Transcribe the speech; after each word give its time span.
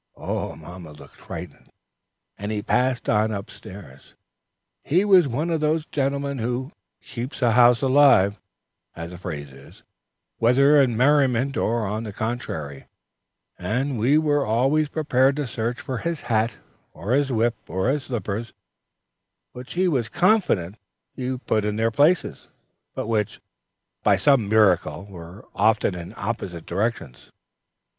Mamma 0.17 0.93
looked 0.93 1.17
frightened, 1.17 1.69
and 2.35 2.51
he 2.51 2.63
passed 2.63 3.07
on 3.07 3.31
up 3.31 3.51
stairs. 3.51 4.15
He 4.83 5.05
was 5.05 5.27
one 5.27 5.51
of 5.51 5.59
those 5.59 5.85
gentlemen 5.85 6.39
who 6.39 6.71
keep 7.03 7.39
a 7.39 7.51
house 7.51 7.83
alive, 7.83 8.39
as 8.95 9.11
the 9.11 9.19
phrase 9.19 9.51
is, 9.53 9.83
whether 10.39 10.81
in 10.81 10.97
merriment 10.97 11.55
or 11.55 12.01
the 12.01 12.11
contrary, 12.11 12.87
and 13.59 13.99
we 13.99 14.17
were 14.17 14.43
always 14.43 14.89
prepared 14.89 15.35
to 15.35 15.45
search 15.45 15.79
for 15.79 15.99
his 15.99 16.21
hat, 16.21 16.57
or 16.93 17.15
whip, 17.29 17.53
or 17.67 17.99
slippers, 17.99 18.53
which 19.51 19.73
he 19.75 19.87
was 19.87 20.09
confident 20.09 20.79
he 21.15 21.37
put 21.37 21.63
in 21.63 21.75
their 21.75 21.91
places, 21.91 22.47
but 22.95 23.05
which, 23.05 23.39
by 24.01 24.15
some 24.15 24.49
miracle, 24.49 25.05
were 25.05 25.45
often 25.53 25.93
in 25.93 26.15
opposite 26.17 26.65
directions. 26.65 27.29